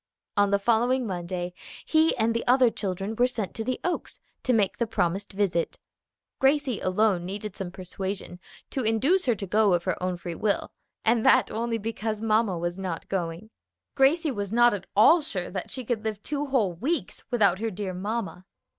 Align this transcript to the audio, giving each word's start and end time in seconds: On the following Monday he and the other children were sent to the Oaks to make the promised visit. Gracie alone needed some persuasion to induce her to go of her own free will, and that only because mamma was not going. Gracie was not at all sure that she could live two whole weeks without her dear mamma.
On 0.35 0.49
the 0.49 0.57
following 0.57 1.05
Monday 1.05 1.53
he 1.85 2.17
and 2.17 2.33
the 2.33 2.43
other 2.47 2.71
children 2.71 3.15
were 3.15 3.27
sent 3.27 3.53
to 3.53 3.63
the 3.63 3.79
Oaks 3.83 4.19
to 4.41 4.51
make 4.51 4.77
the 4.79 4.87
promised 4.87 5.31
visit. 5.31 5.77
Gracie 6.39 6.79
alone 6.79 7.23
needed 7.23 7.55
some 7.55 7.69
persuasion 7.69 8.39
to 8.71 8.81
induce 8.81 9.25
her 9.27 9.35
to 9.35 9.45
go 9.45 9.75
of 9.75 9.83
her 9.83 10.01
own 10.01 10.17
free 10.17 10.33
will, 10.33 10.71
and 11.05 11.23
that 11.23 11.51
only 11.51 11.77
because 11.77 12.19
mamma 12.19 12.57
was 12.57 12.79
not 12.79 13.07
going. 13.09 13.51
Gracie 13.93 14.31
was 14.31 14.51
not 14.51 14.73
at 14.73 14.87
all 14.95 15.21
sure 15.21 15.51
that 15.51 15.69
she 15.69 15.85
could 15.85 16.03
live 16.03 16.19
two 16.23 16.47
whole 16.47 16.73
weeks 16.73 17.23
without 17.29 17.59
her 17.59 17.69
dear 17.69 17.93
mamma. 17.93 18.47